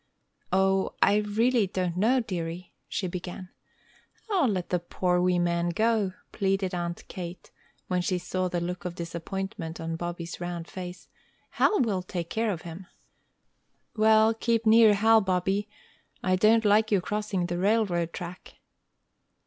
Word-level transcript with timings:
"O, 0.51 0.95
I 1.03 1.17
really 1.17 1.67
don't 1.67 1.95
know, 1.95 2.21
dearie!" 2.21 2.73
she 2.87 3.05
began. 3.07 3.49
"O, 4.31 4.47
let 4.49 4.69
the 4.71 4.79
poor 4.79 5.21
wee 5.21 5.37
man 5.37 5.69
go!" 5.69 6.13
pleaded 6.31 6.73
Aunt 6.73 7.07
Kate, 7.07 7.51
when 7.87 8.01
she 8.01 8.17
saw 8.17 8.47
the 8.47 8.59
look 8.59 8.83
of 8.83 8.95
disappointment 8.95 9.79
on 9.79 9.97
Bobby's 9.97 10.41
round 10.41 10.67
face. 10.67 11.07
"Hal 11.51 11.81
will 11.81 12.01
take 12.01 12.31
care 12.31 12.49
of 12.51 12.63
him." 12.63 12.87
"Well, 13.95 14.33
keep 14.33 14.65
near 14.65 14.95
Hal, 14.95 15.21
Bobby. 15.21 15.69
I 16.23 16.35
don't 16.35 16.65
like 16.65 16.89
your 16.89 16.99
crossing 17.01 17.45
the 17.45 17.59
railroad 17.59 18.11
track." 18.11 18.55